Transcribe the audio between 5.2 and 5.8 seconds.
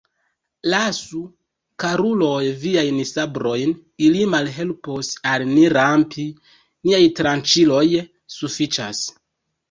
al ni